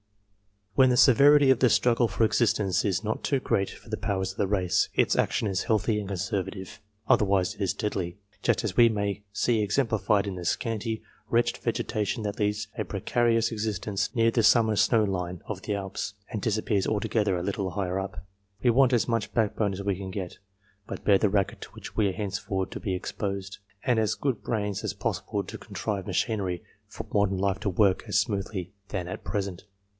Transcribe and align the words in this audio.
When 0.73 0.89
the 0.89 0.97
severity 0.97 1.51
of 1.51 1.59
the 1.59 1.69
struggle 1.69 2.07
for 2.07 2.23
existence 2.23 2.83
is 2.85 3.03
not 3.03 3.23
too 3.23 3.39
great 3.39 3.69
for 3.69 3.89
the 3.89 3.97
powers 3.97 4.31
of 4.31 4.37
the 4.39 4.47
race, 4.47 4.89
its 4.95 5.15
action 5.15 5.47
is 5.47 5.63
healthy 5.65 5.99
and 5.99 6.07
conservative, 6.07 6.79
otherwise 7.07 7.53
it 7.53 7.61
is 7.61 7.73
deadly, 7.75 8.17
just 8.41 8.63
as 8.63 8.75
we 8.75 8.89
may 8.89 9.21
see 9.31 9.61
exemplified 9.61 10.25
in 10.25 10.35
the 10.35 10.45
scanty, 10.45 11.03
wretched 11.29 11.57
vegetation 11.57 12.23
that 12.23 12.39
leads 12.39 12.67
a 12.79 12.85
precarious 12.85 13.51
existence 13.51 14.15
near 14.15 14.31
the 14.31 14.41
summer 14.41 14.75
snow 14.75 15.03
line 15.03 15.41
of 15.45 15.61
the 15.63 15.75
Alps, 15.75 16.15
and 16.31 16.41
disappears 16.41 16.87
altogether 16.87 17.37
a 17.37 17.43
little 17.43 17.71
higher 17.71 17.99
up. 17.99 18.25
We 18.63 18.71
want 18.71 18.93
as 18.93 19.07
much 19.07 19.33
backbone 19.35 19.73
as 19.73 19.83
we 19.83 19.97
can 19.97 20.09
get, 20.09 20.39
to 20.89 20.99
bear 21.01 21.19
the 21.19 21.29
racket 21.29 21.61
to 21.61 21.69
which 21.73 21.95
we 21.95 22.07
are 22.07 22.13
henceforth 22.13 22.71
to 22.71 22.79
be 22.79 22.95
exposed, 22.95 23.59
and 23.83 23.99
as 23.99 24.15
good 24.15 24.41
brains 24.41 24.83
as 24.83 24.93
possible 24.93 25.43
to 25.43 25.57
contrive 25.59 26.07
machinery, 26.07 26.63
for 26.87 27.05
modern 27.13 27.37
life 27.37 27.59
to 27.59 27.69
work 27.69 28.03
more 28.05 28.11
smoothly 28.13 28.73
than 28.89 29.07
at 29.07 29.23
present. 29.23 29.65